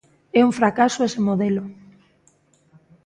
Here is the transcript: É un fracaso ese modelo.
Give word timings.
É 0.39 0.41
un 0.47 0.51
fracaso 0.59 0.99
ese 1.07 1.19
modelo. 1.27 1.63